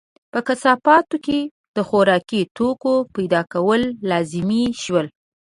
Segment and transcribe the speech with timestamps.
[0.31, 1.39] په کثافاتو کې
[1.75, 5.07] د خوراکي توکو پیدا کول لازمي شول.